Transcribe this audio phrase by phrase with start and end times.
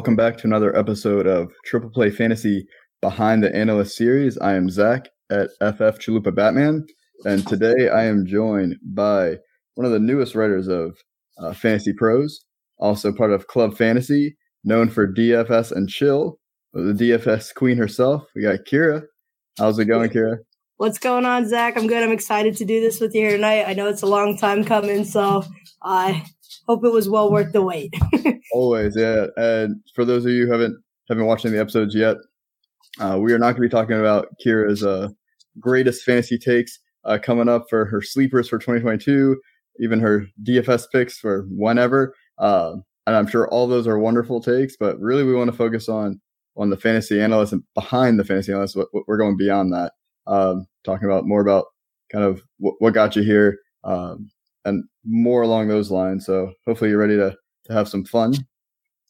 [0.00, 2.66] Welcome back to another episode of Triple Play Fantasy
[3.02, 4.38] Behind the Analyst Series.
[4.38, 6.86] I am Zach at FF Chalupa Batman,
[7.26, 9.36] and today I am joined by
[9.74, 10.96] one of the newest writers of
[11.38, 12.46] uh, Fantasy Pros,
[12.78, 16.38] also part of Club Fantasy, known for DFS and Chill,
[16.72, 18.24] the DFS queen herself.
[18.34, 19.02] We got Kira.
[19.58, 20.38] How's it going, Kira?
[20.78, 21.76] What's going on, Zach?
[21.76, 22.02] I'm good.
[22.02, 23.66] I'm excited to do this with you here tonight.
[23.66, 25.44] I know it's a long time coming, so
[25.82, 26.24] I
[26.70, 27.92] hope it was well worth the wait.
[28.52, 29.26] Always, yeah.
[29.36, 32.16] And for those of you who haven't haven't watched any of the episodes yet,
[33.00, 35.08] uh, we are not going to be talking about Kira's uh,
[35.58, 39.40] greatest fantasy takes uh, coming up for her sleepers for 2022,
[39.80, 42.14] even her DFS picks for whenever.
[42.38, 42.74] Uh,
[43.06, 46.20] and I'm sure all those are wonderful takes, but really we want to focus on
[46.56, 48.76] on the fantasy analyst and behind the fantasy analyst.
[48.76, 49.92] What, what we're going beyond that
[50.28, 51.64] um, talking about more about
[52.12, 54.30] kind of what, what got you here um,
[54.64, 56.26] and more along those lines.
[56.26, 58.34] So hopefully you're ready to, to have some fun.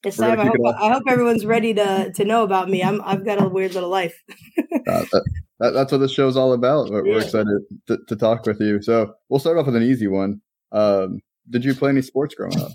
[0.05, 2.83] Yes, I, I, hope, I hope everyone's ready to, to know about me.
[2.83, 4.15] I'm, I've got a weird little life.
[4.59, 5.25] uh, that,
[5.59, 6.91] that, that's what this show's all about.
[6.91, 7.15] We're, yeah.
[7.15, 8.81] we're excited to, to, talk with you.
[8.81, 10.41] So we'll start off with an easy one.
[10.73, 12.73] Um, did you play any sports growing up?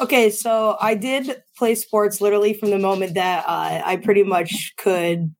[0.00, 4.72] Okay, so I did play sports literally from the moment that uh, I pretty much
[4.78, 5.32] could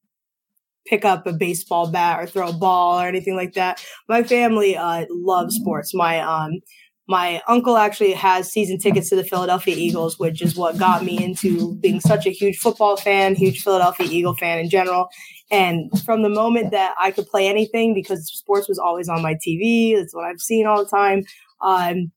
[0.87, 3.85] pick up a baseball bat or throw a ball or anything like that.
[4.09, 5.95] My family uh, loves sports.
[5.95, 6.61] My um
[7.09, 11.23] my uncle actually has season tickets to the Philadelphia Eagles, which is what got me
[11.23, 15.09] into being such a huge football fan, huge Philadelphia Eagle fan in general.
[15.51, 19.35] And from the moment that I could play anything, because sports was always on my
[19.35, 21.25] TV, it's what I've seen all the time.
[21.61, 22.13] Um,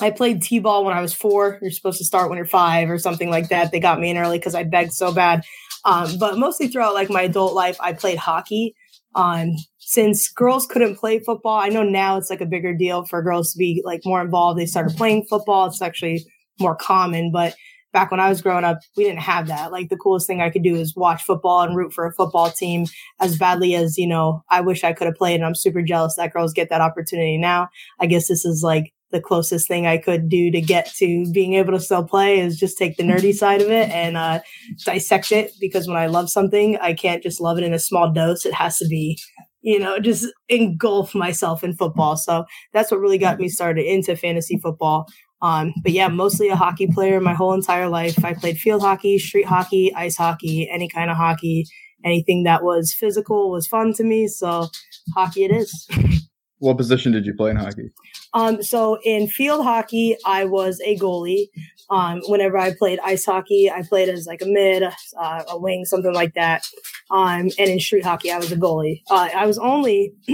[0.00, 1.58] I played t-ball when I was four.
[1.60, 3.70] You're supposed to start when you're five or something like that.
[3.70, 5.44] They got me in early because I begged so bad.
[5.84, 8.74] Um, but mostly throughout like my adult life, I played hockey.
[9.14, 13.22] Um, since girls couldn't play football, I know now it's like a bigger deal for
[13.22, 14.58] girls to be like more involved.
[14.58, 15.66] They started playing football.
[15.66, 16.24] It's actually
[16.58, 17.54] more common, but
[17.92, 19.70] back when I was growing up, we didn't have that.
[19.70, 22.50] Like the coolest thing I could do is watch football and root for a football
[22.50, 22.86] team
[23.20, 25.36] as badly as, you know, I wish I could have played.
[25.36, 27.68] And I'm super jealous that girls get that opportunity now.
[28.00, 31.54] I guess this is like the closest thing I could do to get to being
[31.54, 34.40] able to still play is just take the nerdy side of it and uh,
[34.84, 38.10] dissect it because when I love something, I can't just love it in a small
[38.12, 38.44] dose.
[38.44, 39.18] It has to be,
[39.60, 42.16] you know, just engulf myself in football.
[42.16, 45.06] So that's what really got me started into fantasy football.
[45.42, 48.24] Um, but yeah, mostly a hockey player my whole entire life.
[48.24, 51.66] I played field hockey, street hockey, ice hockey, any kind of hockey.
[52.04, 54.26] Anything that was physical was fun to me.
[54.26, 54.68] So
[55.14, 55.88] hockey it is.
[56.62, 57.90] What position did you play in hockey?
[58.34, 61.48] Um, so in field hockey, I was a goalie.
[61.90, 65.84] Um, whenever I played ice hockey, I played as like a mid, uh, a wing,
[65.84, 66.62] something like that.
[67.10, 69.02] Um, and in street hockey, I was a goalie.
[69.10, 70.12] Uh, I was only,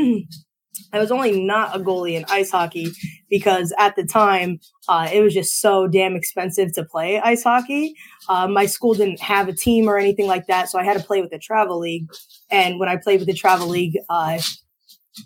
[0.92, 2.92] I was only not a goalie in ice hockey
[3.30, 7.94] because at the time, uh, it was just so damn expensive to play ice hockey.
[8.28, 11.02] Uh, my school didn't have a team or anything like that, so I had to
[11.02, 12.06] play with the travel league.
[12.50, 14.40] And when I played with the travel league, uh,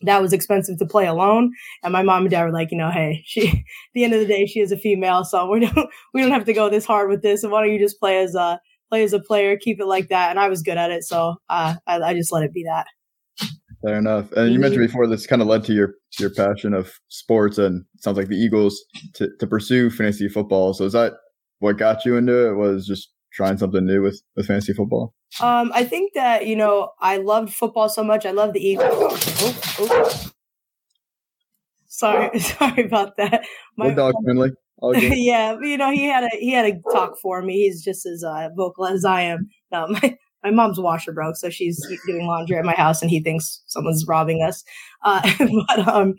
[0.02, 1.52] that was expensive to play alone.
[1.82, 3.56] And my mom and dad were like, you know, hey, she, at
[3.94, 6.44] the end of the day, she is a female, so we don't, we don't have
[6.46, 7.42] to go this hard with this.
[7.42, 10.08] And why don't you just play as a, play as a player, keep it like
[10.08, 10.30] that.
[10.30, 11.04] And I was good at it.
[11.04, 12.86] So, uh, I, I just let it be that.
[13.84, 14.30] Fair enough.
[14.32, 17.84] And you mentioned before this kind of led to your, your passion of sports and
[17.98, 18.80] sounds like the Eagles
[19.14, 20.72] to, to pursue fantasy football.
[20.72, 21.14] So is that
[21.58, 25.14] what got you into it was just trying something new with, with fantasy football?
[25.40, 28.26] Um, I think that you know I loved football so much.
[28.26, 28.90] I love the Eagles.
[29.40, 30.30] Oh, oh.
[31.86, 33.44] Sorry, sorry about that.
[33.76, 34.50] My dog friendly.
[34.94, 37.64] yeah, you know he had a he had a talk for me.
[37.64, 39.48] He's just as uh, vocal as I am.
[39.70, 43.20] No, my my mom's washer broke, so she's doing laundry at my house, and he
[43.20, 44.64] thinks someone's robbing us.
[45.04, 45.22] Uh,
[45.68, 46.14] but um,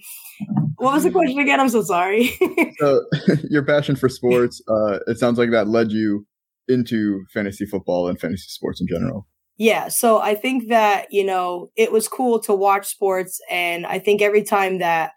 [0.78, 1.60] what was the question again?
[1.60, 2.32] I'm so sorry.
[2.78, 3.04] so
[3.50, 6.26] your passion for sports, uh, it sounds like that led you
[6.68, 9.28] into fantasy football and fantasy sports in general?
[9.58, 14.00] Yeah, so I think that, you know, it was cool to watch sports and I
[14.00, 15.12] think every time that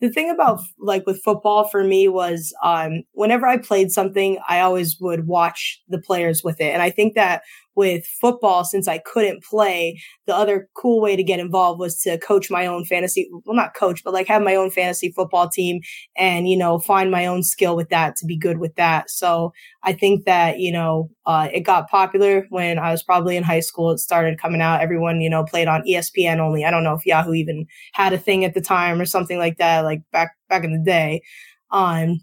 [0.00, 4.60] the thing about like with football for me was um whenever I played something, I
[4.60, 6.72] always would watch the players with it.
[6.72, 7.42] And I think that
[7.80, 12.18] with football, since I couldn't play, the other cool way to get involved was to
[12.18, 15.80] coach my own fantasy, well, not coach, but like have my own fantasy football team
[16.14, 19.08] and, you know, find my own skill with that to be good with that.
[19.08, 23.44] So I think that, you know, uh, it got popular when I was probably in
[23.44, 23.92] high school.
[23.92, 24.82] It started coming out.
[24.82, 26.66] Everyone, you know, played on ESPN only.
[26.66, 29.56] I don't know if Yahoo even had a thing at the time or something like
[29.56, 31.22] that, like back, back in the day.
[31.70, 32.18] Um,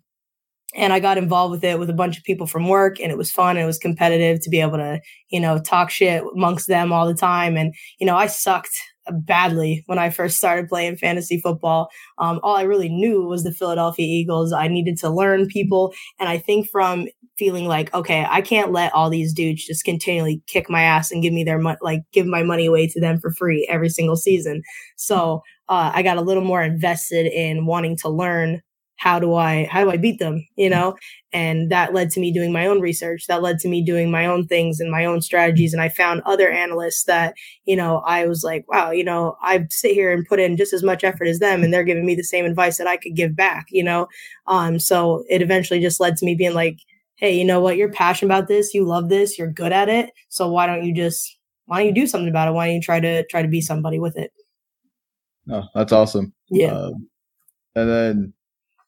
[0.78, 3.18] and I got involved with it with a bunch of people from work and it
[3.18, 3.58] was fun.
[3.58, 7.08] And it was competitive to be able to, you know, talk shit amongst them all
[7.08, 7.58] the time.
[7.58, 8.78] And, you know, I sucked
[9.12, 11.90] badly when I first started playing fantasy football.
[12.20, 14.54] Um, all I really knew was the Philadelphia Eagles.
[14.54, 15.94] I needed to learn people.
[16.20, 17.08] And I think from
[17.40, 21.24] feeling like, okay, I can't let all these dudes just continually kick my ass and
[21.24, 24.16] give me their money, like give my money away to them for free every single
[24.16, 24.62] season.
[24.96, 28.62] So uh, I got a little more invested in wanting to learn
[28.98, 30.96] how do I how do I beat them, you know?
[31.32, 33.28] And that led to me doing my own research.
[33.28, 35.72] That led to me doing my own things and my own strategies.
[35.72, 37.36] And I found other analysts that,
[37.66, 40.74] you know, I was like, wow, you know, I sit here and put in just
[40.74, 43.16] as much effort as them and they're giving me the same advice that I could
[43.16, 44.08] give back, you know?
[44.48, 46.80] Um, so it eventually just led to me being like,
[47.18, 47.78] hey, you know what?
[47.78, 48.74] You're passionate about this.
[48.74, 49.38] You love this.
[49.38, 50.12] You're good at it.
[50.30, 52.52] So why don't you just, why don't you do something about it?
[52.52, 54.32] Why don't you try to, try to be somebody with it?
[55.52, 56.34] Oh, that's awesome.
[56.50, 56.74] Yeah.
[56.74, 57.10] Um,
[57.76, 58.34] and then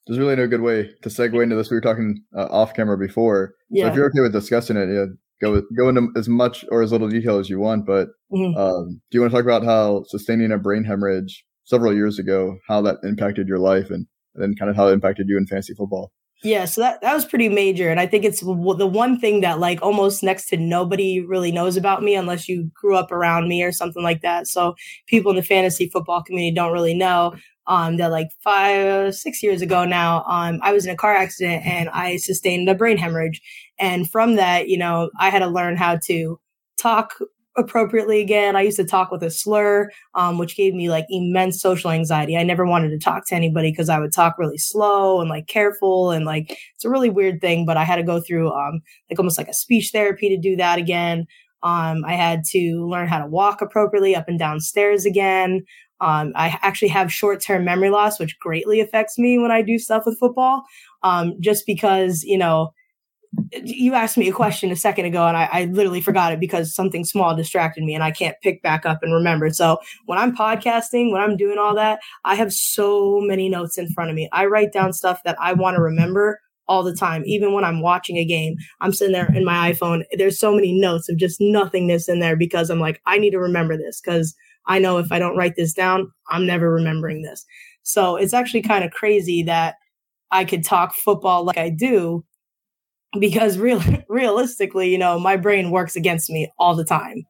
[0.09, 1.69] there's really no good way to segue into this.
[1.69, 3.53] We were talking uh, off camera before.
[3.69, 3.83] Yeah.
[3.83, 5.05] So if you're okay with discussing it, yeah,
[5.39, 7.85] go go into as much or as little detail as you want.
[7.85, 8.57] But mm-hmm.
[8.57, 12.57] um, do you want to talk about how sustaining a brain hemorrhage several years ago,
[12.67, 15.45] how that impacted your life, and, and then kind of how it impacted you in
[15.45, 16.11] fantasy football?
[16.41, 18.53] Yeah, so that that was pretty major, and I think it's the
[18.87, 22.95] one thing that like almost next to nobody really knows about me unless you grew
[22.95, 24.47] up around me or something like that.
[24.47, 24.73] So
[25.05, 27.35] people in the fantasy football community don't really know
[27.69, 31.65] um, that like five six years ago now, um, I was in a car accident
[31.65, 33.41] and I sustained a brain hemorrhage,
[33.79, 36.39] and from that, you know, I had to learn how to
[36.77, 37.13] talk
[37.57, 38.55] appropriately again.
[38.55, 42.37] I used to talk with a slur, um, which gave me like immense social anxiety.
[42.37, 45.47] I never wanted to talk to anybody because I would talk really slow and like
[45.47, 47.65] careful and like it's a really weird thing.
[47.65, 50.55] But I had to go through um, like almost like a speech therapy to do
[50.55, 51.25] that again.
[51.61, 55.65] Um, I had to learn how to walk appropriately up and down stairs again.
[56.01, 59.77] Um, I actually have short term memory loss, which greatly affects me when I do
[59.77, 60.63] stuff with football.
[61.03, 62.73] Um, just because, you know,
[63.63, 66.73] you asked me a question a second ago and I, I, literally forgot it because
[66.73, 69.51] something small distracted me and I can't pick back up and remember.
[69.51, 73.87] So when I'm podcasting, when I'm doing all that, I have so many notes in
[73.89, 74.29] front of me.
[74.33, 77.23] I write down stuff that I want to remember all the time.
[77.25, 80.03] Even when I'm watching a game, I'm sitting there in my iPhone.
[80.13, 83.39] There's so many notes of just nothingness in there because I'm like, I need to
[83.39, 84.35] remember this because
[84.69, 87.45] I know if I don't write this down, I'm never remembering this.
[87.83, 89.75] So it's actually kind of crazy that
[90.31, 92.23] I could talk football like I do
[93.19, 97.23] because real realistically, you know, my brain works against me all the time.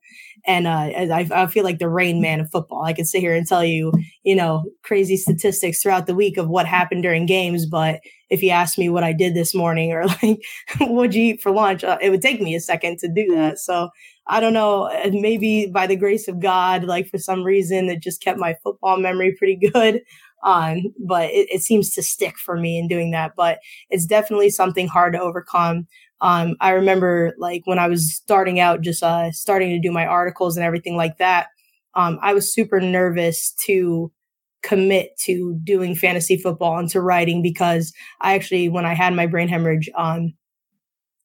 [0.47, 2.83] And uh, I, I feel like the rain man of football.
[2.83, 3.91] I could sit here and tell you,
[4.23, 7.65] you know, crazy statistics throughout the week of what happened during games.
[7.65, 7.99] But
[8.29, 10.41] if you ask me what I did this morning or like,
[10.79, 13.59] what'd you eat for lunch, uh, it would take me a second to do that.
[13.59, 13.89] So
[14.31, 18.21] I don't know, maybe by the grace of God, like for some reason, it just
[18.21, 20.01] kept my football memory pretty good
[20.43, 23.33] on, but it, it seems to stick for me in doing that.
[23.35, 23.59] But
[23.89, 25.87] it's definitely something hard to overcome.
[26.21, 30.05] Um, I remember like when I was starting out, just uh, starting to do my
[30.05, 31.47] articles and everything like that.
[31.95, 34.11] Um, I was super nervous to
[34.61, 39.25] commit to doing fantasy football and to writing because I actually, when I had my
[39.25, 40.33] brain hemorrhage, um,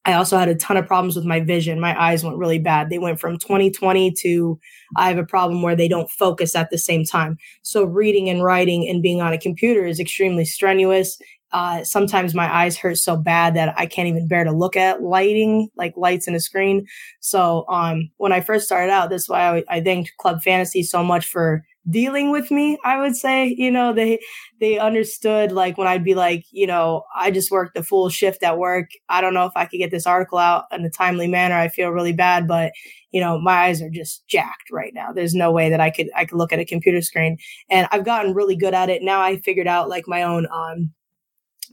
[0.07, 1.81] I also had a ton of problems with my vision.
[1.81, 2.91] My eyes went really bad.
[2.91, 4.59] They went from 2020 to
[4.97, 7.39] I have a problem where they don't focus at the same time.
[7.63, 11.19] So reading and writing and being on a computer is extremely strenuous.
[11.53, 15.03] Uh, sometimes my eyes hurt so bad that I can't even bear to look at
[15.03, 16.85] lighting, like lights in a screen.
[17.21, 21.05] So um, when I first started out, that's why I, I thanked Club Fantasy so
[21.05, 24.19] much for dealing with me i would say you know they
[24.59, 28.43] they understood like when i'd be like you know i just worked the full shift
[28.43, 28.89] at work.
[29.09, 31.57] I don't know if i could get this article out in a timely manner.
[31.57, 32.73] I feel really bad but
[33.11, 35.13] you know my eyes are just jacked right now.
[35.13, 37.37] There's no way that i could i could look at a computer screen.
[37.69, 39.03] And i've gotten really good at it.
[39.03, 40.91] Now i figured out like my own um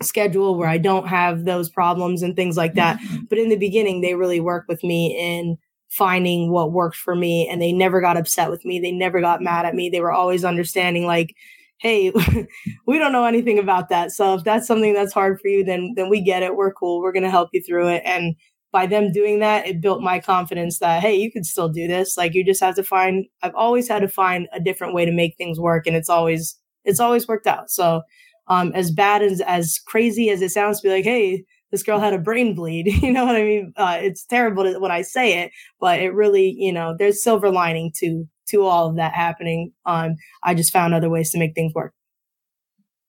[0.02, 3.00] schedule where i don't have those problems and things like that.
[3.00, 3.26] Mm-hmm.
[3.30, 5.58] but in the beginning they really worked with me in
[5.92, 8.80] finding what worked for me and they never got upset with me.
[8.80, 9.90] They never got mad at me.
[9.90, 11.36] They were always understanding like,
[11.80, 12.12] hey,
[12.88, 14.12] we don't know anything about that.
[14.12, 16.56] So if that's something that's hard for you, then then we get it.
[16.56, 17.02] We're cool.
[17.02, 18.04] We're going to help you through it.
[18.06, 18.36] And
[18.72, 22.18] by them doing that, it built my confidence that hey, you can still do this.
[22.18, 25.12] Like you just have to find I've always had to find a different way to
[25.12, 27.70] make things work and it's always it's always worked out.
[27.70, 28.04] So
[28.48, 32.00] um as bad as as crazy as it sounds to be like, hey, this girl
[32.00, 32.88] had a brain bleed.
[33.02, 33.74] You know what I mean?
[33.76, 37.50] Uh, it's terrible to, when I say it, but it really, you know, there's silver
[37.50, 39.72] lining to to all of that happening.
[39.86, 41.94] Um, I just found other ways to make things work.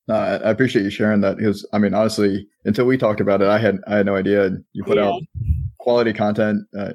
[0.08, 3.48] No, I, appreciate you sharing that because I mean, honestly, until we talked about it,
[3.48, 4.50] I had I had no idea.
[4.72, 5.08] You put yeah.
[5.08, 5.22] out
[5.78, 6.66] quality content.
[6.76, 6.92] Uh,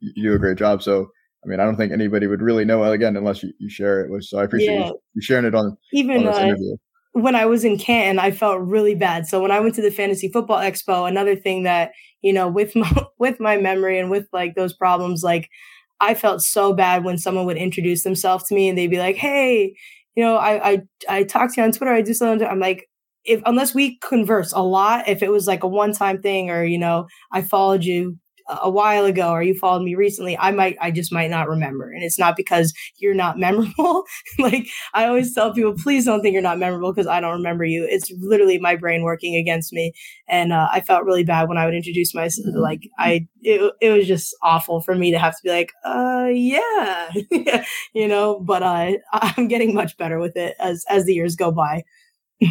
[0.00, 0.82] you do a great job.
[0.82, 1.10] So
[1.44, 4.24] I mean, I don't think anybody would really know again unless you, you share it.
[4.24, 4.86] So I appreciate yeah.
[4.86, 6.56] you, you, sharing it on even on uh,
[7.16, 9.26] when I was in Canton, I felt really bad.
[9.26, 12.76] So when I went to the Fantasy Football Expo, another thing that, you know, with
[12.76, 15.48] my, with my memory and with like those problems, like
[15.98, 19.16] I felt so bad when someone would introduce themselves to me and they'd be like,
[19.16, 19.74] Hey,
[20.14, 21.92] you know, I, I, I talk to you on Twitter.
[21.92, 22.46] I do something.
[22.46, 22.86] I'm like,
[23.24, 26.64] if unless we converse a lot, if it was like a one time thing or
[26.64, 30.76] you know I followed you a while ago or you followed me recently, I might,
[30.80, 31.90] I just might not remember.
[31.90, 34.04] And it's not because you're not memorable.
[34.38, 37.64] like I always tell people, please don't think you're not memorable because I don't remember
[37.64, 37.86] you.
[37.88, 39.92] It's literally my brain working against me.
[40.28, 42.46] And uh, I felt really bad when I would introduce myself.
[42.54, 46.28] Like I, it, it was just awful for me to have to be like, uh,
[46.32, 47.12] yeah,
[47.94, 51.50] you know, but uh, I'm getting much better with it as, as the years go
[51.50, 51.84] by.
[52.42, 52.48] oh,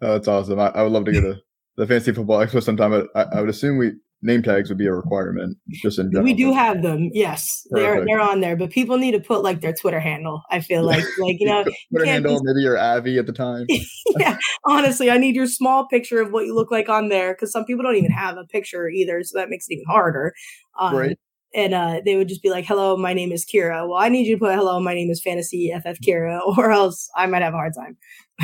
[0.00, 0.58] that's awesome.
[0.58, 1.40] I, I would love to get a,
[1.76, 4.86] the fantasy football expo sometime, but I, I would assume we, name tags would be
[4.86, 6.24] a requirement just in general.
[6.24, 7.10] We do have them.
[7.12, 7.66] Yes.
[7.70, 7.86] Perfect.
[7.86, 10.42] They're they're on there, but people need to put like their Twitter handle.
[10.50, 13.66] I feel like like you know, Twitter you handle, maybe your Avi at the time.
[14.18, 14.38] yeah.
[14.64, 17.64] Honestly, I need your small picture of what you look like on there cuz some
[17.64, 20.32] people don't even have a picture either, so that makes it even harder.
[20.78, 21.18] Um, right.
[21.54, 24.26] And uh, they would just be like, "Hello, my name is Kira." Well, I need
[24.26, 27.52] you to put "Hello, my name is Fantasy FF Kira," or else I might have
[27.52, 27.98] a hard time.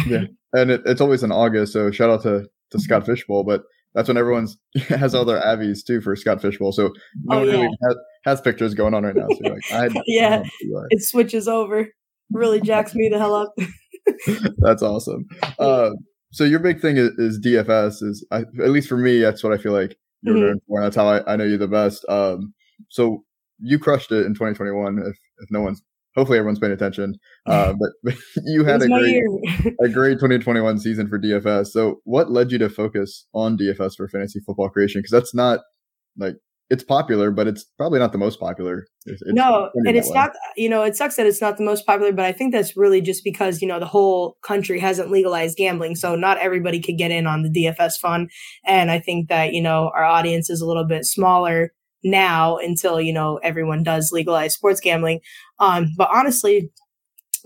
[0.07, 3.45] yeah, and it, it's always in August, so shout out to to Scott Fishbowl.
[3.45, 3.63] But
[3.99, 4.57] that's when everyone's
[4.91, 6.71] has all their Avies too for Scott Fishbowl.
[6.71, 6.93] So
[7.25, 7.53] no oh, one yeah.
[7.55, 9.27] really has, has, pictures going on right now.
[9.29, 10.45] So like, I yeah,
[10.91, 11.89] it switches over.
[12.31, 13.53] Really jacks me the hell up.
[14.59, 15.27] that's awesome.
[15.59, 15.91] Uh,
[16.31, 18.05] so your big thing is, is DFS.
[18.05, 20.47] Is I, at least for me, that's what I feel like you're mm-hmm.
[20.47, 20.79] known for.
[20.79, 22.05] And that's how I, I know you the best.
[22.09, 22.55] Um,
[22.91, 23.25] so
[23.59, 24.99] you crushed it in 2021.
[25.01, 25.83] If if no one's
[26.19, 27.15] hopefully everyone's paying attention.
[27.47, 29.23] Uh, but, but, you had a great,
[29.83, 31.69] a great 2021 season for DFS.
[31.69, 34.99] So what led you to focus on DFS for fantasy football creation?
[34.99, 35.61] Because that's not
[36.19, 36.35] like
[36.69, 38.85] it's popular, but it's probably not the most popular.
[39.07, 40.15] It's, no, and it's way.
[40.15, 40.33] not.
[40.57, 43.01] You know, it sucks that it's not the most popular, but I think that's really
[43.01, 47.11] just because you know the whole country hasn't legalized gambling, so not everybody could get
[47.11, 48.31] in on the DFS fund.
[48.67, 51.73] And I think that you know our audience is a little bit smaller
[52.05, 55.21] now until you know everyone does legalize sports gambling.
[55.59, 56.71] Um, but honestly,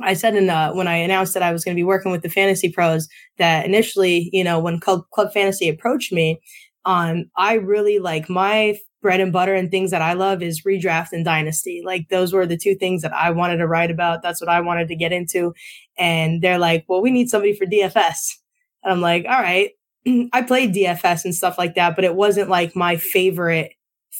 [0.01, 2.23] I said in uh, when I announced that I was going to be working with
[2.23, 6.41] the Fantasy Pros that initially, you know, when Club, Club Fantasy approached me,
[6.85, 11.09] um, I really like my bread and butter and things that I love is redraft
[11.13, 11.83] and dynasty.
[11.85, 14.23] Like those were the two things that I wanted to write about.
[14.23, 15.53] That's what I wanted to get into.
[15.99, 18.39] And they're like, well, we need somebody for DFS.
[18.85, 19.71] And I'm like, all right.
[20.33, 23.73] I played DFS and stuff like that, but it wasn't like my favorite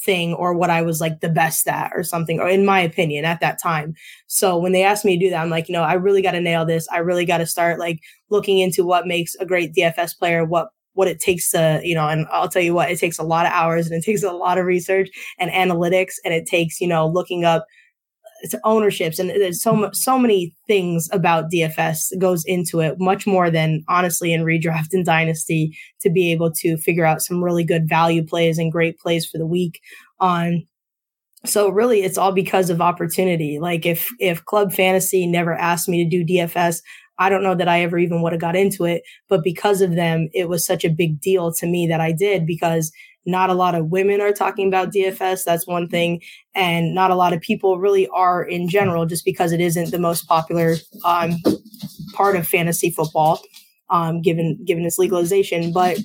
[0.05, 3.25] thing or what I was like the best at or something, or in my opinion
[3.25, 3.95] at that time.
[4.27, 6.33] So when they asked me to do that, I'm like, you know, I really got
[6.33, 6.89] to nail this.
[6.91, 10.69] I really got to start like looking into what makes a great DFS player, what
[10.95, 13.47] what it takes to, you know, and I'll tell you what, it takes a lot
[13.47, 15.09] of hours and it takes a lot of research
[15.39, 17.67] and analytics and it takes, you know, looking up
[18.43, 23.27] it's ownerships and there's so much so many things about DFS goes into it much
[23.27, 27.65] more than honestly in redraft and dynasty to be able to figure out some really
[27.65, 29.81] good value plays and great plays for the week
[30.19, 30.67] on.
[31.45, 33.59] So really it's all because of opportunity.
[33.61, 36.83] Like if if club fantasy never asked me to do DFS
[37.19, 39.95] I don't know that I ever even would have got into it but because of
[39.95, 42.91] them it was such a big deal to me that I did because
[43.27, 45.45] not a lot of women are talking about DFS.
[45.45, 46.21] That's one thing.
[46.55, 49.99] And not a lot of people really are in general, just because it isn't the
[49.99, 51.37] most popular um,
[52.15, 53.41] part of fantasy football,
[53.91, 55.73] um, given given its legalization.
[55.73, 55.99] But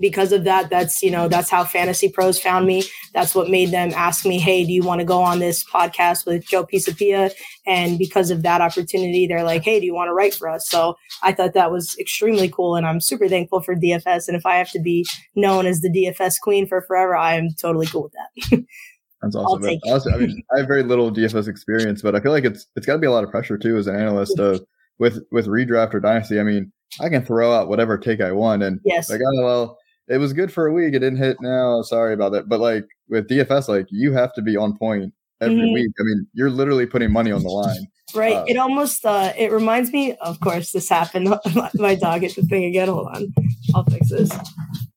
[0.00, 2.84] because of that, that's you know that's how Fantasy Pros found me.
[3.12, 6.26] That's what made them ask me, "Hey, do you want to go on this podcast
[6.26, 7.32] with Joe Pisapia?"
[7.66, 10.68] And because of that opportunity, they're like, "Hey, do you want to write for us?"
[10.68, 14.28] So I thought that was extremely cool, and I'm super thankful for DFS.
[14.28, 17.48] And if I have to be known as the DFS queen for forever, I am
[17.60, 18.64] totally cool with that.
[19.22, 19.78] That's awesome.
[19.86, 22.86] Honestly, I mean, I have very little DFS experience, but I feel like it's it's
[22.86, 24.58] got to be a lot of pressure too as an analyst uh,
[24.98, 26.38] with with redraft or dynasty.
[26.38, 29.78] I mean, I can throw out whatever take I want, and yes, like, oh well,
[30.08, 30.94] it was good for a week.
[30.94, 31.82] It didn't hit now.
[31.82, 32.48] Sorry about that.
[32.48, 35.74] But like with DFS, like you have to be on point every mm-hmm.
[35.74, 35.92] week.
[35.98, 37.86] I mean, you're literally putting money on the line.
[38.14, 38.36] Right.
[38.36, 41.28] Uh, it almost uh it reminds me, of course, this happened.
[41.74, 42.88] My dog hit the thing again.
[42.88, 43.34] Hold on.
[43.74, 44.30] I'll fix this.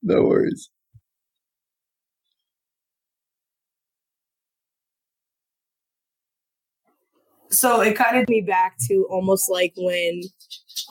[0.01, 0.69] No worries.
[7.49, 10.21] So it kind of me back to almost like when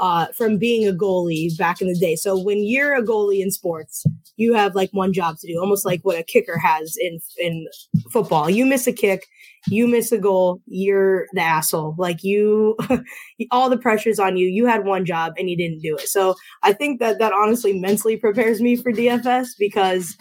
[0.00, 2.16] uh, from being a goalie back in the day.
[2.16, 4.02] So when you're a goalie in sports,
[4.36, 7.66] you have like one job to do, almost like what a kicker has in in
[8.10, 8.48] football.
[8.48, 9.26] You miss a kick,
[9.68, 11.94] you miss a goal, you're the asshole.
[11.98, 12.78] Like you,
[13.50, 14.46] all the pressure's on you.
[14.46, 16.08] You had one job and you didn't do it.
[16.08, 20.16] So I think that that honestly mentally prepares me for DFS because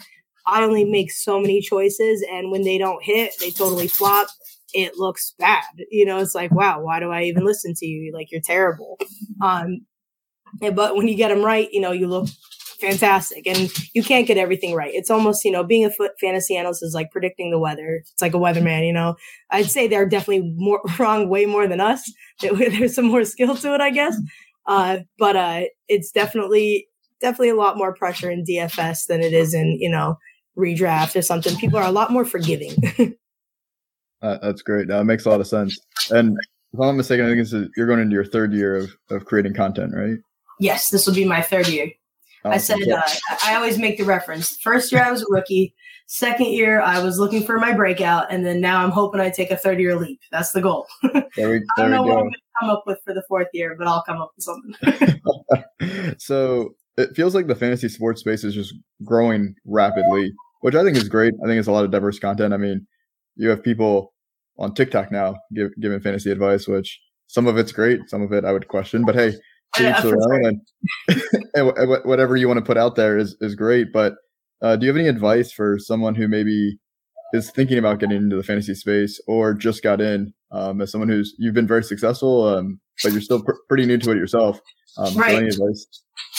[0.46, 4.28] I only make so many choices, and when they don't hit, they totally flop
[4.72, 5.64] it looks bad.
[5.90, 8.12] You know, it's like, wow, why do I even listen to you?
[8.14, 8.98] Like you're terrible.
[9.42, 9.86] Um,
[10.60, 12.28] but when you get them right, you know, you look
[12.80, 14.92] fantastic and you can't get everything right.
[14.94, 18.02] It's almost, you know, being a fantasy analyst is like predicting the weather.
[18.12, 19.16] It's like a weatherman, you know,
[19.50, 22.10] I'd say they're definitely more wrong way more than us.
[22.40, 24.16] There's some more skill to it, I guess.
[24.66, 26.86] Uh, but, uh, it's definitely
[27.20, 30.16] definitely a lot more pressure in DFS than it is in, you know,
[30.56, 31.56] redraft or something.
[31.56, 32.74] People are a lot more forgiving.
[34.22, 34.88] uh, that's great.
[34.88, 35.78] That makes a lot of sense.
[36.10, 36.36] And
[36.72, 38.96] if I'm not mistaken, I think this is, you're going into your third year of,
[39.10, 40.18] of creating content, right?
[40.58, 41.90] Yes, this will be my third year.
[42.44, 42.52] Awesome.
[42.52, 43.02] I said uh,
[43.44, 44.56] I always make the reference.
[44.56, 45.74] First year I was a rookie.
[46.06, 49.50] Second year I was looking for my breakout, and then now I'm hoping I take
[49.50, 50.20] a third year leap.
[50.32, 50.86] That's the goal.
[51.36, 53.22] There we, there I don't know what I'm going to come up with for the
[53.28, 55.20] fourth year, but I'll come up with something.
[56.18, 58.74] so it feels like the fantasy sports space is just
[59.04, 61.34] growing rapidly, which I think is great.
[61.44, 62.52] I think it's a lot of diverse content.
[62.52, 62.84] I mean,
[63.36, 64.12] you have people
[64.58, 68.44] on TikTok now give, giving fantasy advice, which some of it's great, some of it
[68.44, 69.34] I would question, but hey,
[69.80, 70.60] yeah, and,
[71.54, 71.72] and,
[72.04, 73.92] whatever you want to put out there is, is great.
[73.92, 74.14] But
[74.62, 76.78] uh, do you have any advice for someone who maybe
[77.32, 81.08] is thinking about getting into the fantasy space or just got in um, as someone
[81.08, 84.60] who's you've been very successful, um, but you're still pr- pretty new to it yourself?
[84.98, 85.52] Um, right.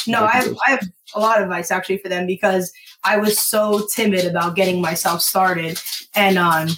[0.07, 2.71] No, I have, I have a lot of advice actually for them because
[3.03, 5.79] I was so timid about getting myself started.
[6.15, 6.69] And um,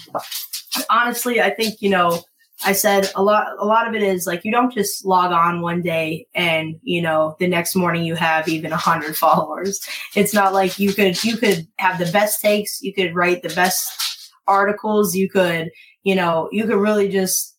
[0.90, 2.22] honestly, I think, you know,
[2.64, 5.60] I said a lot a lot of it is like you don't just log on
[5.60, 9.80] one day and you know the next morning you have even a hundred followers.
[10.14, 13.54] It's not like you could you could have the best takes, you could write the
[13.54, 15.70] best articles, you could,
[16.04, 17.56] you know, you could really just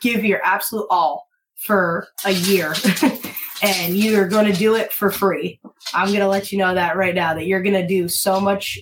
[0.00, 2.74] give your absolute all for a year.
[3.62, 5.60] and you're going to do it for free.
[5.94, 8.40] I'm going to let you know that right now that you're going to do so
[8.40, 8.78] much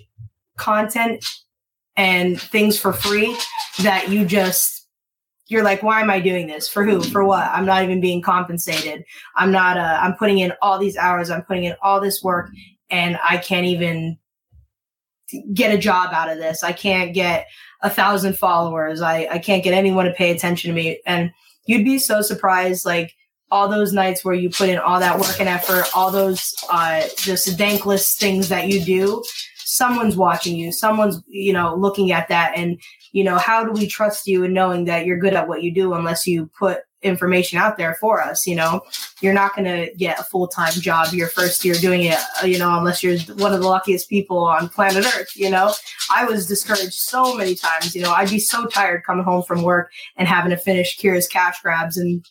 [0.56, 1.25] content
[1.97, 3.37] and things for free
[3.83, 4.77] that you just
[5.48, 6.68] you're like, why am I doing this?
[6.68, 7.03] For who?
[7.03, 7.48] For what?
[7.48, 9.05] I'm not even being compensated.
[9.37, 11.31] I'm not, uh, I'm putting in all these hours.
[11.31, 12.50] I'm putting in all this work
[12.90, 14.18] and I can't even
[15.55, 16.64] get a job out of this.
[16.64, 17.46] I can't get
[17.83, 19.00] a thousand followers.
[19.00, 21.00] I, I can't get anyone to pay attention to me.
[21.07, 21.31] And
[21.66, 23.14] you'd be so surprised, like
[23.50, 27.02] all those nights where you put in all that work and effort, all those, uh,
[27.16, 29.22] just thankless things that you do.
[29.64, 30.72] Someone's watching you.
[30.72, 32.78] Someone's, you know, looking at that and
[33.16, 35.72] you know, how do we trust you in knowing that you're good at what you
[35.72, 38.46] do unless you put information out there for us?
[38.46, 38.82] You know,
[39.22, 42.46] you're not going to get a full time job your first year doing it, uh,
[42.46, 45.35] you know, unless you're one of the luckiest people on planet Earth.
[45.35, 45.72] You know,
[46.11, 47.96] I was discouraged so many times.
[47.96, 51.26] You know, I'd be so tired coming home from work and having to finish Kira's
[51.26, 52.22] cash grabs and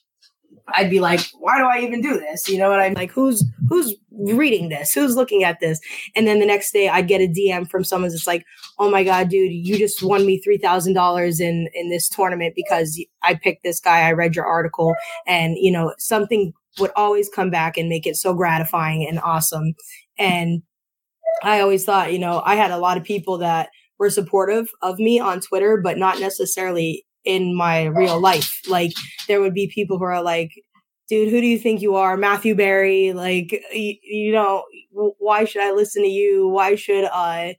[0.69, 2.49] I'd be like, why do I even do this?
[2.49, 4.93] You know, what I'm like, who's who's reading this?
[4.93, 5.80] Who's looking at this?
[6.15, 8.45] And then the next day I'd get a DM from someone that's like,
[8.80, 12.54] oh my God, dude, you just won me three thousand dollars in in this tournament
[12.56, 14.95] because I picked this guy, I read your article,
[15.28, 19.73] and you know, something would always come back and make it so gratifying and awesome.
[20.17, 20.63] And
[21.43, 24.99] I always thought, you know, I had a lot of people that were supportive of
[24.99, 28.62] me on Twitter, but not necessarily in my real life.
[28.68, 28.92] Like
[29.28, 30.52] there would be people who are like,
[31.10, 32.18] dude, who do you think you are?
[32.18, 33.14] Matthew Berry.
[33.14, 36.48] Like, you, you know, why should I listen to you?
[36.48, 37.58] Why should I?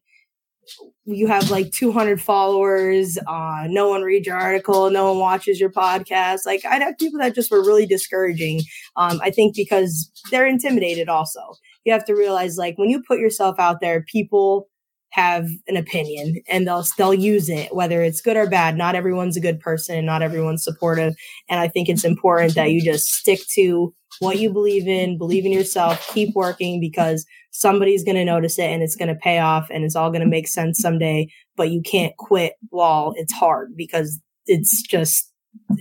[1.05, 3.19] You have like 200 followers.
[3.29, 4.91] Uh, no one reads your article.
[4.91, 6.41] No one watches your podcast.
[6.45, 8.63] Like, I'd have people that just were really discouraging.
[8.97, 11.41] Um, I think because they're intimidated also.
[11.85, 14.69] You have to realize, like, when you put yourself out there, people
[15.17, 18.77] have an opinion and they'll they'll use it whether it's good or bad.
[18.77, 20.05] Not everyone's a good person.
[20.05, 21.15] Not everyone's supportive.
[21.49, 25.47] And i think it's important that you just stick to what you believe in believe
[25.47, 29.39] in yourself keep working because somebody's going to notice it and it's going to pay
[29.39, 31.27] off and it's all going to make sense someday.
[31.57, 35.33] But you can't quit while it's hard because it's just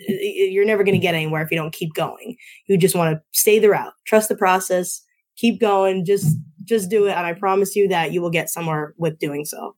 [0.07, 2.37] you're never going to get anywhere if you don't keep going.
[2.67, 3.91] You just want to stay the route.
[4.07, 5.01] Trust the process.
[5.35, 6.05] Keep going.
[6.05, 9.45] Just just do it and i promise you that you will get somewhere with doing
[9.45, 9.75] so.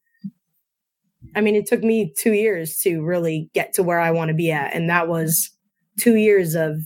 [1.35, 4.35] I mean it took me two years to really get to where i want to
[4.35, 5.51] be at and that was
[5.99, 6.77] two years of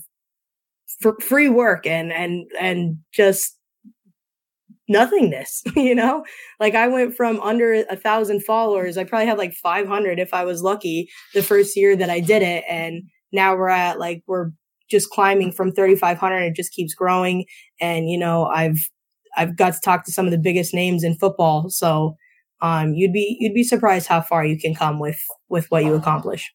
[1.21, 3.57] free work and and and just
[4.87, 6.23] nothingness you know?
[6.59, 10.43] Like i went from under a thousand followers i probably had like 500 if i
[10.43, 14.51] was lucky the first year that i did it and now we're at like we're
[14.89, 17.45] just climbing from 3500 it just keeps growing
[17.79, 18.77] and you know i've
[19.37, 21.69] I've got to talk to some of the biggest names in football.
[21.69, 22.17] So
[22.61, 25.95] um, you'd be you'd be surprised how far you can come with with what you
[25.95, 26.53] accomplish.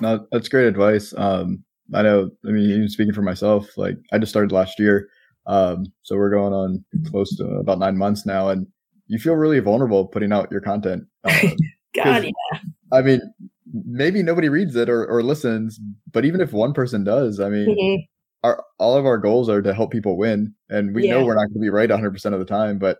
[0.00, 1.12] No, that's great advice.
[1.16, 1.62] Um,
[1.94, 2.30] I know.
[2.46, 5.08] I mean, even speaking for myself, like I just started last year,
[5.46, 8.66] um, so we're going on close to about nine months now, and
[9.08, 11.04] you feel really vulnerable putting out your content.
[11.92, 12.60] Um, God, yeah.
[12.92, 13.20] I mean,
[13.72, 15.80] maybe nobody reads it or, or listens,
[16.12, 18.09] but even if one person does, I mean, mm-hmm
[18.42, 21.14] our all of our goals are to help people win, and we yeah.
[21.14, 22.98] know we're not going to be right 100 percent of the time, but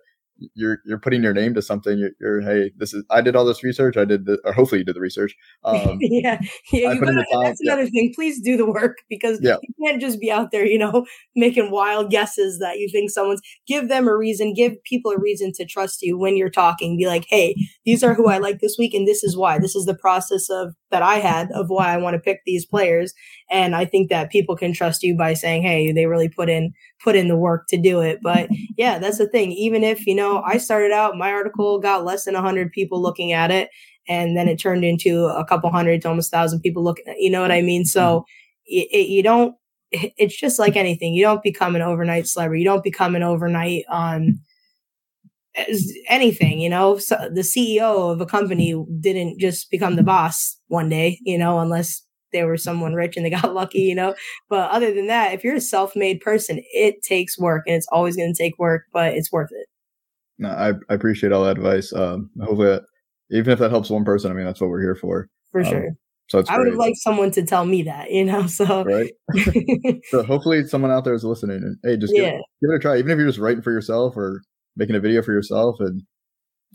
[0.55, 1.99] you're you're putting your name to something.
[1.99, 3.97] You're, you're hey, this is I did all this research.
[3.97, 5.35] I did the, or hopefully you did the research.
[5.65, 6.41] Um, yeah,
[6.73, 6.95] yeah.
[6.95, 8.13] Gotta, that's another thing.
[8.15, 9.57] Please do the work because yeah.
[9.63, 13.43] you can't just be out there, you know, making wild guesses that you think someone's.
[13.67, 14.55] Give them a reason.
[14.55, 16.97] Give people a reason to trust you when you're talking.
[16.97, 19.59] Be like, hey, these are who I like this week, and this is why.
[19.59, 22.67] This is the process of that I had of why I want to pick these
[22.67, 23.15] players,
[23.51, 26.73] and I think that people can trust you by saying, hey, they really put in
[27.03, 28.21] put in the work to do it.
[28.23, 29.53] But yeah, that's the thing.
[29.53, 33.01] Even if, you know, I started out, my article got less than a 100 people
[33.01, 33.71] looking at it.
[34.09, 37.43] And then it turned into a couple hundred to almost thousand people looking, you know
[37.43, 37.85] what I mean?
[37.85, 38.23] So mm-hmm.
[38.67, 39.55] it, it, you don't,
[39.93, 41.15] it's just like anything.
[41.15, 42.63] You don't become an overnight celebrity.
[42.63, 44.41] You don't become an overnight on
[46.09, 46.99] anything, you know.
[46.99, 51.59] So the CEO of a company didn't just become the boss one day, you know,
[51.59, 52.03] unless
[52.33, 54.15] they were someone rich and they got lucky, you know.
[54.49, 58.17] But other than that, if you're a self-made person, it takes work and it's always
[58.17, 59.67] going to take work, but it's worth it.
[60.39, 61.93] No, I, I appreciate all that advice.
[61.93, 62.83] Um, hopefully, that,
[63.31, 65.29] even if that helps one person, I mean, that's what we're here for.
[65.53, 65.91] For um, sure.
[66.29, 68.47] So I would liked someone to tell me that, you know.
[68.47, 69.13] So right.
[70.11, 72.31] so hopefully, someone out there is listening, and hey, just yeah.
[72.31, 72.99] give, give it a try.
[72.99, 74.41] Even if you're just writing for yourself or
[74.77, 76.03] making a video for yourself, and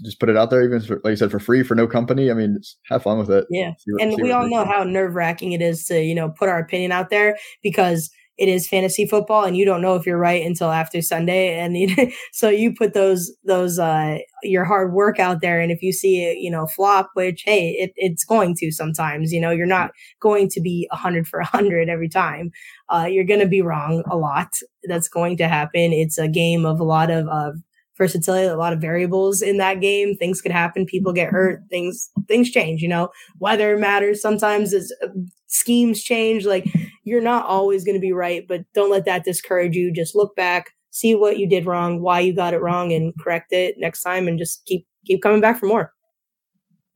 [0.03, 2.29] just put it out there, even for, like you said, for free for no company.
[2.29, 3.45] I mean, have fun with it.
[3.49, 6.49] Yeah, what, and we all know how nerve wracking it is to you know put
[6.49, 10.17] our opinion out there because it is fantasy football, and you don't know if you're
[10.17, 15.19] right until after Sunday, and you, so you put those those uh your hard work
[15.19, 18.55] out there, and if you see it, you know, flop, which hey, it, it's going
[18.55, 19.31] to sometimes.
[19.31, 22.51] You know, you're not going to be a hundred for a hundred every time.
[22.89, 24.49] Uh, you're going to be wrong a lot.
[24.83, 25.93] That's going to happen.
[25.93, 27.55] It's a game of a lot of of
[27.97, 30.15] versatility, a lot of variables in that game.
[30.15, 30.85] Things could happen.
[30.85, 31.61] People get hurt.
[31.69, 34.21] Things, things change, you know, weather matters.
[34.21, 35.07] Sometimes as uh,
[35.47, 36.45] schemes change.
[36.45, 36.65] Like
[37.03, 39.91] you're not always going to be right, but don't let that discourage you.
[39.93, 43.51] Just look back, see what you did wrong, why you got it wrong and correct
[43.51, 45.91] it next time and just keep, keep coming back for more.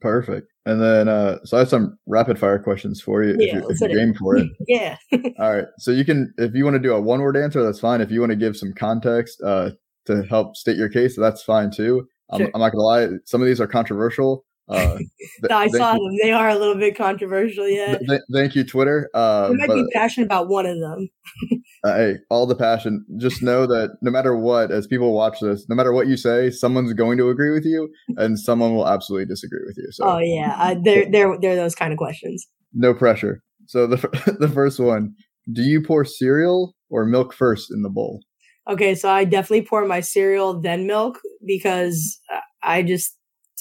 [0.02, 0.48] Perfect.
[0.66, 3.70] And then, uh, so I have some rapid fire questions for you yeah, if, you,
[3.70, 4.48] if you're game for it.
[4.68, 4.98] yeah.
[5.40, 5.66] All right.
[5.80, 8.02] So you can, if you want to do a one word answer, that's fine.
[8.02, 9.72] If you want to give some context, uh,
[10.10, 12.08] to help state your case, that's fine too.
[12.32, 14.46] I'm, I'm not gonna lie, some of these are controversial.
[14.70, 14.98] Uh,
[15.42, 16.00] th- I saw you.
[16.00, 17.68] them; they are a little bit controversial.
[17.68, 17.98] Yeah.
[17.98, 19.10] Th- thank you, Twitter.
[19.14, 21.10] Uh, you might but, be passionate about one of them.
[21.84, 23.04] uh, hey, all the passion.
[23.18, 26.52] Just know that no matter what, as people watch this, no matter what you say,
[26.52, 29.88] someone's going to agree with you, and someone will absolutely disagree with you.
[29.92, 30.06] So.
[30.06, 32.48] Oh yeah, uh, they're they're they're those kind of questions.
[32.74, 33.42] No pressure.
[33.66, 33.98] So the
[34.40, 35.16] the first one:
[35.52, 38.22] Do you pour cereal or milk first in the bowl?
[38.70, 42.20] Okay, so I definitely pour my cereal then milk because
[42.62, 43.16] I just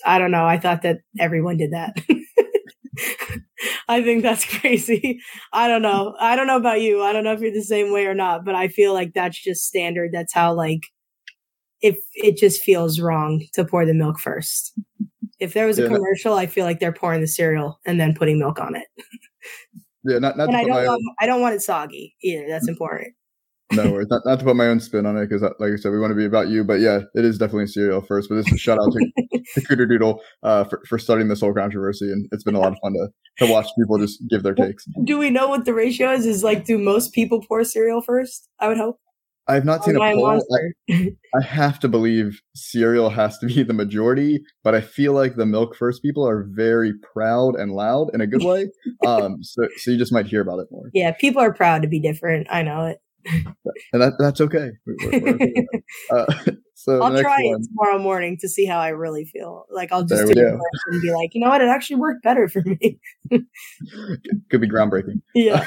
[0.05, 0.47] I don't know.
[0.47, 1.97] I thought that everyone did that.
[3.89, 5.21] I think that's crazy.
[5.53, 6.15] I don't know.
[6.21, 7.03] I don't know about you.
[7.03, 9.43] I don't know if you're the same way or not, but I feel like that's
[9.43, 10.11] just standard.
[10.13, 10.83] That's how like
[11.81, 14.79] if it just feels wrong to pour the milk first.
[15.39, 18.15] If there was a yeah, commercial, I feel like they're pouring the cereal and then
[18.15, 18.89] putting milk on it.
[20.05, 22.47] yeah, not, not and I don't want, I don't want it soggy either.
[22.49, 23.15] That's important
[23.73, 24.09] no worries.
[24.11, 26.11] Not, not, to put my own spin on it because, like I said, we want
[26.11, 26.65] to be about you.
[26.65, 28.29] But yeah, it is definitely cereal first.
[28.29, 31.41] But this is a shout out to, to Cooter Doodle uh, for, for starting this
[31.41, 32.07] whole controversy.
[32.11, 34.87] And it's been a lot of fun to, to watch people just give their takes.
[35.05, 36.27] Do we know what the ratio is?
[36.27, 38.49] Is like, do most people pour cereal first?
[38.59, 38.99] I would hope.
[39.49, 40.43] I have not seen a poll.
[40.91, 45.37] I, I, have to believe cereal has to be the majority, but I feel like
[45.37, 48.69] the milk first people are very proud and loud in a good way.
[49.07, 50.91] Um, so, so you just might hear about it more.
[50.93, 52.47] Yeah, people are proud to be different.
[52.51, 52.99] I know it
[53.93, 54.71] and that, that's okay.
[54.87, 55.65] We're, we're
[56.19, 56.35] uh,
[56.75, 57.61] so I'll try one.
[57.61, 59.67] it tomorrow morning to see how I really feel.
[59.71, 62.49] Like I'll just do it and be like, you know what, it actually worked better
[62.49, 62.99] for me.
[63.31, 65.21] Could be groundbreaking.
[65.35, 65.67] Yeah.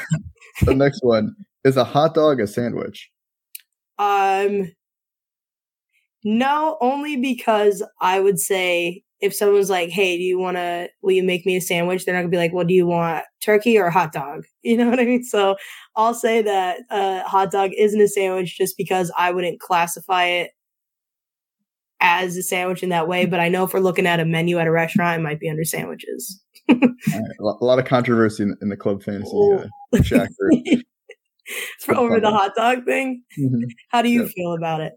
[0.62, 3.10] the next one is a hot dog a sandwich.
[4.00, 4.71] Um,
[6.24, 10.89] no, only because I would say if someone's like, "Hey, do you want to?
[11.01, 13.23] Will you make me a sandwich?" They're not gonna be like, "Well, do you want
[13.41, 15.23] turkey or a hot dog?" You know what I mean?
[15.23, 15.55] So
[15.95, 20.51] I'll say that uh, hot dog isn't a sandwich just because I wouldn't classify it
[21.99, 23.25] as a sandwich in that way.
[23.25, 25.49] But I know if we're looking at a menu at a restaurant, it might be
[25.49, 26.41] under sandwiches.
[26.69, 26.81] right.
[27.39, 30.29] A lot of controversy in, in the club fantasy uh, shack
[31.79, 33.23] for over the hot dog thing.
[33.39, 33.63] Mm-hmm.
[33.89, 34.31] How do you yep.
[34.31, 34.93] feel about it?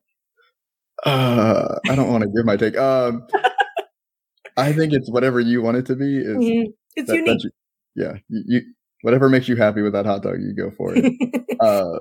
[1.04, 2.76] Uh, I don't want to give my take.
[2.76, 3.26] Um,
[4.56, 6.18] I think it's whatever you want it to be.
[6.18, 6.70] Is mm-hmm.
[6.96, 7.44] It's that, unique.
[7.44, 7.50] You,
[7.96, 8.60] yeah, you, you,
[9.02, 11.12] whatever makes you happy with that hot dog, you go for it.
[11.60, 11.98] uh,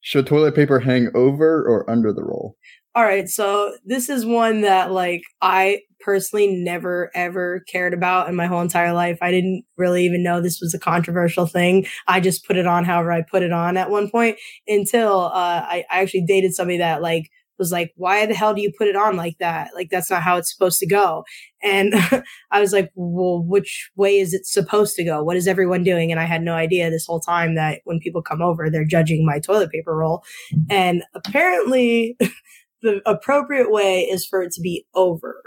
[0.00, 2.56] should toilet paper hang over or under the roll?
[2.94, 8.36] All right, so this is one that like I personally never ever cared about in
[8.36, 9.18] my whole entire life.
[9.22, 11.86] I didn't really even know this was a controversial thing.
[12.06, 14.36] I just put it on however I put it on at one point
[14.68, 18.60] until uh, I, I actually dated somebody that like was like, why the hell do
[18.60, 19.70] you put it on like that?
[19.74, 21.24] Like, that's not how it's supposed to go.
[21.62, 21.94] And
[22.50, 25.22] I was like, well, which way is it supposed to go?
[25.22, 26.10] What is everyone doing?
[26.10, 29.24] And I had no idea this whole time that when people come over, they're judging
[29.24, 30.22] my toilet paper roll.
[30.68, 32.16] And apparently,
[32.82, 35.42] the appropriate way is for it to be over,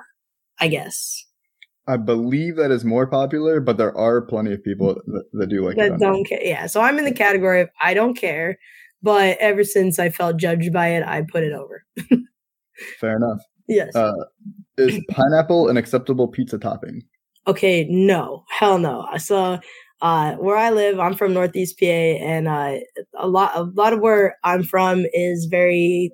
[0.59, 1.25] I guess.
[1.87, 5.13] I believe that is more popular, but there are plenty of people mm-hmm.
[5.13, 5.99] that, that do like that.
[5.99, 6.43] Don't care.
[6.43, 6.65] Yeah.
[6.67, 8.57] So I'm in the category of I don't care,
[9.01, 11.83] but ever since I felt judged by it, I put it over.
[12.99, 13.39] Fair enough.
[13.67, 13.95] Yes.
[13.95, 14.13] Uh,
[14.77, 17.01] is pineapple an acceptable pizza topping?
[17.47, 19.07] Okay, no, hell no.
[19.17, 19.60] So,
[20.01, 22.75] uh, where I live, I'm from Northeast PA, and uh,
[23.17, 26.12] a lot, a lot of where I'm from is very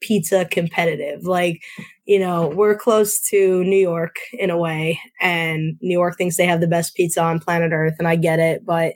[0.00, 1.22] pizza competitive.
[1.22, 1.62] Like,
[2.04, 6.46] you know, we're close to New York in a way, and New York thinks they
[6.46, 8.64] have the best pizza on planet Earth, and I get it.
[8.66, 8.94] But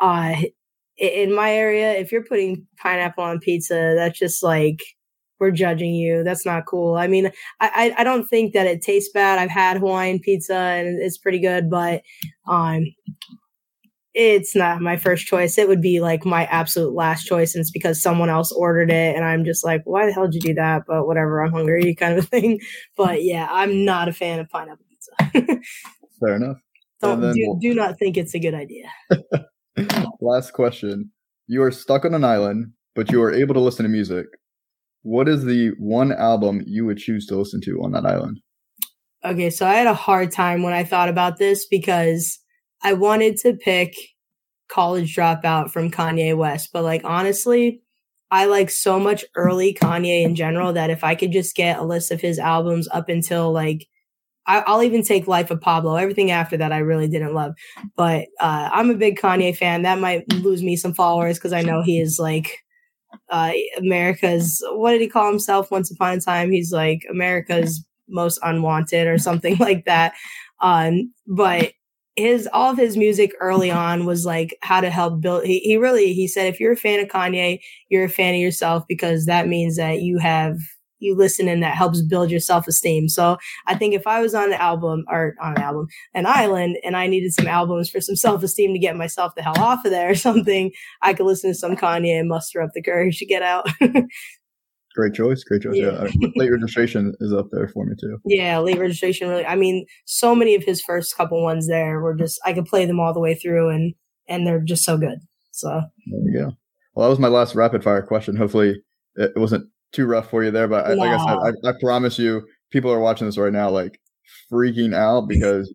[0.00, 0.36] uh,
[0.98, 4.80] in my area, if you're putting pineapple on pizza, that's just like
[5.38, 6.24] we're judging you.
[6.24, 6.96] That's not cool.
[6.96, 7.30] I mean,
[7.60, 9.38] I, I don't think that it tastes bad.
[9.38, 12.02] I've had Hawaiian pizza and it's pretty good, but
[12.48, 12.86] um,
[14.14, 15.58] it's not my first choice.
[15.58, 19.14] It would be like my absolute last choice, and it's because someone else ordered it,
[19.14, 20.84] and I'm just like, why the hell did you do that?
[20.88, 22.58] But whatever, I'm hungry, kind of thing.
[22.96, 25.60] But yeah, I'm not a fan of pineapple pizza.
[26.20, 26.56] Fair enough.
[27.02, 27.56] Don't do, we'll...
[27.56, 28.90] do not think it's a good idea.
[30.20, 31.10] last question:
[31.46, 34.26] You are stuck on an island, but you are able to listen to music.
[35.02, 38.40] What is the one album you would choose to listen to on that island?
[39.24, 42.38] Okay, so I had a hard time when I thought about this because
[42.82, 43.94] I wanted to pick
[44.68, 47.82] College Dropout from Kanye West, but like honestly,
[48.30, 51.84] I like so much early Kanye in general that if I could just get a
[51.84, 53.86] list of his albums up until like
[54.46, 55.96] I, will even take Life of Pablo.
[55.96, 57.54] Everything after that, I really didn't love.
[57.96, 59.82] But uh, I'm a big Kanye fan.
[59.82, 62.58] That might lose me some followers because I know he is like
[63.30, 64.62] uh, America's.
[64.72, 66.50] What did he call himself once upon a time?
[66.50, 70.14] He's like America's most unwanted or something like that.
[70.60, 71.72] Um, but
[72.16, 75.76] his all of his music early on was like how to help build he, he
[75.76, 79.26] really he said if you're a fan of kanye you're a fan of yourself because
[79.26, 80.56] that means that you have
[80.98, 84.52] you listen and that helps build your self-esteem so i think if i was on
[84.52, 88.16] an album or on an album an island and i needed some albums for some
[88.16, 90.70] self-esteem to get myself the hell off of there or something
[91.02, 93.68] i could listen to some kanye and muster up the courage to get out
[94.96, 95.44] Great choice.
[95.44, 95.76] Great choice.
[95.76, 96.08] Yeah.
[96.18, 96.28] yeah.
[96.36, 98.18] late registration is up there for me too.
[98.24, 102.14] Yeah, late registration really I mean, so many of his first couple ones there were
[102.14, 103.94] just I could play them all the way through and
[104.26, 105.18] and they're just so good.
[105.50, 105.68] So
[106.06, 106.56] there you go.
[106.94, 108.36] Well, that was my last rapid fire question.
[108.36, 108.82] Hopefully
[109.16, 112.18] it wasn't too rough for you there, but I, like I said, I, I promise
[112.18, 113.98] you, people are watching this right now, like
[114.52, 115.74] freaking out because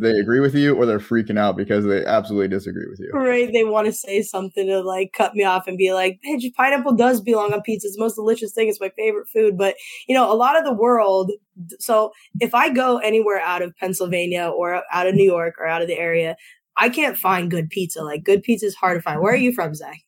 [0.00, 3.10] they agree with you or they're freaking out because they absolutely disagree with you.
[3.12, 3.50] Right.
[3.52, 6.94] They want to say something to like cut me off and be like, bitch, pineapple
[6.94, 7.86] does belong on pizza.
[7.86, 8.68] It's the most delicious thing.
[8.68, 9.56] It's my favorite food.
[9.56, 9.76] But,
[10.08, 11.30] you know, a lot of the world.
[11.78, 15.82] So if I go anywhere out of Pennsylvania or out of New York or out
[15.82, 16.36] of the area,
[16.76, 18.02] I can't find good pizza.
[18.02, 19.20] Like good pizza is hard to find.
[19.20, 19.98] Where are you from, Zach?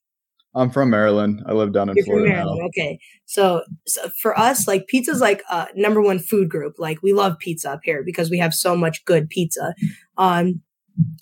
[0.55, 1.43] I'm from Maryland.
[1.47, 2.29] I live down in You're Florida.
[2.29, 2.61] Maryland.
[2.61, 2.67] Now.
[2.67, 2.99] Okay.
[3.25, 6.75] So, so, for us, like pizza's like a number one food group.
[6.79, 9.75] Like we love pizza up here because we have so much good pizza.
[10.19, 10.61] Um,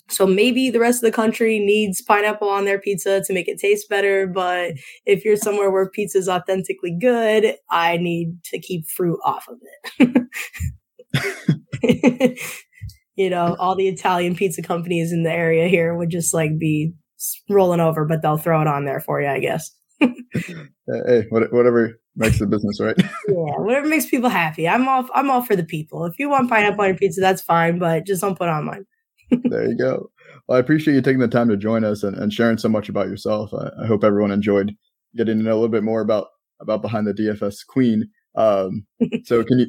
[0.09, 3.57] so maybe the rest of the country needs pineapple on their pizza to make it
[3.57, 4.27] taste better.
[4.27, 4.73] But
[5.05, 9.57] if you're somewhere where pizza is authentically good, I need to keep fruit off of
[9.99, 10.27] it.
[13.15, 16.93] you know, all the Italian pizza companies in the area here would just like be
[17.49, 19.71] rolling over, but they'll throw it on there for you, I guess.
[19.99, 22.95] hey, whatever makes the business right.
[23.27, 24.67] yeah, whatever makes people happy.
[24.67, 26.05] I'm all I'm all for the people.
[26.05, 28.85] If you want pineapple on your pizza, that's fine, but just don't put on mine.
[29.45, 30.11] there you go.
[30.47, 32.89] Well, I appreciate you taking the time to join us and, and sharing so much
[32.89, 33.53] about yourself.
[33.53, 34.75] I, I, hope everyone enjoyed
[35.15, 36.27] getting to know a little bit more about
[36.59, 38.09] about behind the DFS Queen.
[38.35, 38.85] Um,
[39.23, 39.67] so can you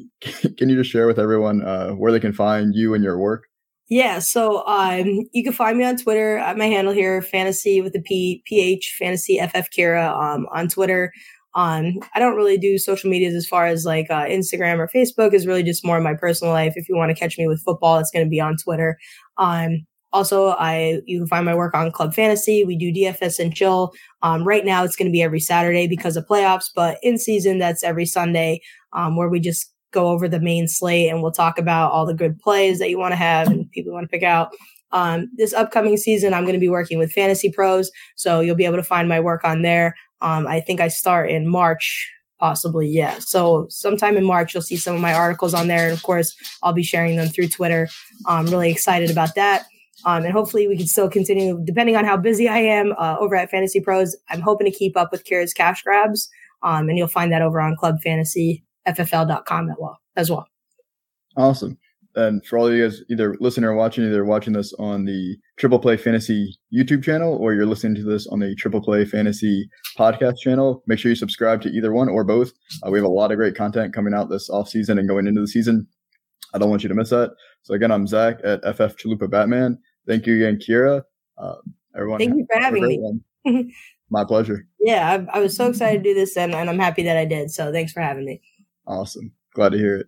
[0.57, 3.43] can you just share with everyone uh, where they can find you and your work?
[3.89, 7.95] Yeah, so um, you can find me on Twitter at my handle here, fantasy with
[7.95, 11.11] a P, PH, fantasy FF Kira um, on Twitter.
[11.55, 15.33] Um, I don't really do social medias as far as like uh, Instagram or Facebook
[15.33, 16.73] is really just more of my personal life.
[16.75, 18.97] If you want to catch me with football, it's going to be on Twitter.
[19.37, 22.63] Um, also, I you can find my work on Club Fantasy.
[22.63, 23.91] We do DFS and chill.
[24.21, 27.59] Um, right now, it's going to be every Saturday because of playoffs, but in season,
[27.59, 28.61] that's every Sunday,
[28.93, 32.13] um, where we just go over the main slate and we'll talk about all the
[32.13, 34.53] good plays that you want to have and people you want to pick out.
[34.91, 38.65] Um, this upcoming season, I'm going to be working with Fantasy Pros, so you'll be
[38.65, 39.95] able to find my work on there.
[40.21, 42.87] Um, I think I start in March, possibly.
[42.87, 43.17] Yeah.
[43.19, 46.35] So sometime in March, you'll see some of my articles on there, and of course,
[46.61, 47.87] I'll be sharing them through Twitter.
[48.27, 49.65] I'm really excited about that.
[50.05, 53.35] Um, and hopefully we can still continue, depending on how busy I am uh, over
[53.35, 54.15] at Fantasy Pros.
[54.29, 56.29] I'm hoping to keep up with Kira's cash grabs
[56.61, 57.75] Um, and you'll find that over on
[58.87, 59.99] clubfantasyffl.com as well.
[60.15, 60.47] As well.
[61.35, 61.77] Awesome.
[62.15, 65.35] And for all of you guys either listening or watching, either watching this on the
[65.57, 69.67] Triple Play Fantasy YouTube channel or you're listening to this on the Triple Play Fantasy
[69.97, 72.51] podcast channel, make sure you subscribe to either one or both.
[72.85, 75.25] Uh, we have a lot of great content coming out this off season and going
[75.25, 75.87] into the season.
[76.53, 77.31] I don't want you to miss that.
[77.63, 79.79] So again, I'm Zach at FF Chalupa Batman.
[80.07, 81.01] Thank you again, Kira.
[81.37, 81.55] Uh,
[81.95, 82.85] everyone, thank you for having
[83.45, 83.73] me.
[84.09, 84.67] My pleasure.
[84.79, 87.25] Yeah, I, I, was so excited to do this, and, and I'm happy that I
[87.25, 87.49] did.
[87.49, 88.41] So thanks for having me.
[88.87, 89.33] Awesome.
[89.53, 90.07] Glad to hear it.